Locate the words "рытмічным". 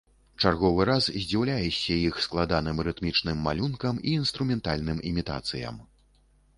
2.89-3.37